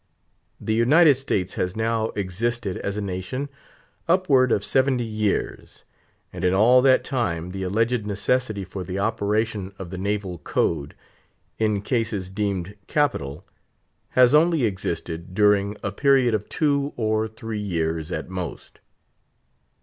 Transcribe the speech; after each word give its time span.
The 0.59 0.73
United 0.73 1.13
States 1.13 1.53
has 1.53 1.75
now 1.75 2.07
existed 2.15 2.75
as 2.77 2.97
a 2.97 3.01
nation 3.03 3.49
upward 4.07 4.51
of 4.51 4.65
seventy 4.65 5.03
years, 5.05 5.83
and 6.33 6.43
in 6.43 6.55
all 6.55 6.81
that 6.81 7.03
time 7.03 7.51
the 7.51 7.61
alleged 7.61 8.07
necessity 8.07 8.63
for 8.65 8.83
the 8.83 8.97
operation 8.97 9.75
of 9.77 9.91
the 9.91 9.99
naval 9.99 10.39
code—in 10.39 11.83
cases 11.83 12.31
deemed 12.31 12.75
capital—has 12.87 14.33
only 14.33 14.65
existed 14.65 15.35
during 15.35 15.77
a 15.83 15.91
period 15.91 16.33
of 16.33 16.49
two 16.49 16.93
or 16.97 17.27
three 17.27 17.59
years 17.59 18.11
at 18.11 18.27
most. 18.27 18.79